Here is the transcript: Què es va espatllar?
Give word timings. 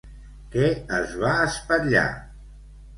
Què 0.55 0.69
es 1.01 1.15
va 1.25 1.37
espatllar? 1.45 2.11